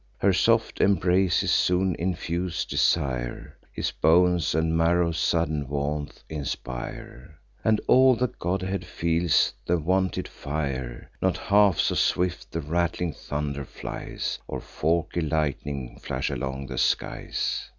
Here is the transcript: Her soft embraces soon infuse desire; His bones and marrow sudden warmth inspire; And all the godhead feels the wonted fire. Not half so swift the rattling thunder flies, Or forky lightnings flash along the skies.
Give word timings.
Her 0.17 0.33
soft 0.33 0.81
embraces 0.81 1.51
soon 1.51 1.93
infuse 1.99 2.65
desire; 2.65 3.55
His 3.71 3.91
bones 3.91 4.55
and 4.55 4.75
marrow 4.75 5.11
sudden 5.11 5.67
warmth 5.67 6.23
inspire; 6.27 7.37
And 7.63 7.79
all 7.87 8.15
the 8.15 8.25
godhead 8.39 8.83
feels 8.83 9.53
the 9.67 9.77
wonted 9.77 10.27
fire. 10.27 11.11
Not 11.21 11.37
half 11.37 11.79
so 11.79 11.93
swift 11.93 12.51
the 12.51 12.61
rattling 12.61 13.13
thunder 13.13 13.63
flies, 13.63 14.39
Or 14.47 14.59
forky 14.59 15.21
lightnings 15.21 16.03
flash 16.03 16.31
along 16.31 16.65
the 16.65 16.79
skies. 16.79 17.69